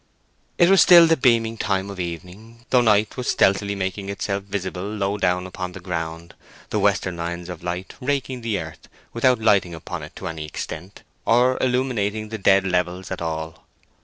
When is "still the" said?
0.81-1.15